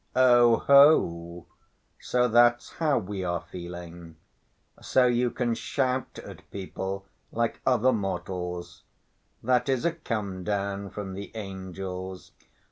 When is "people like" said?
6.49-7.61